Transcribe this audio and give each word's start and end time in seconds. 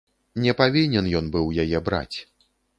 Не 0.45 0.55
павінен 0.61 1.11
ён 1.21 1.29
быў 1.37 1.53
яе 1.67 1.85
браць. 1.91 2.17